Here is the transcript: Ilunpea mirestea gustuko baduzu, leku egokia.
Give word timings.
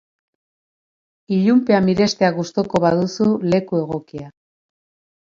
Ilunpea 1.35 1.81
mirestea 1.89 2.31
gustuko 2.37 2.81
baduzu, 2.87 3.29
leku 3.53 3.81
egokia. 3.81 4.27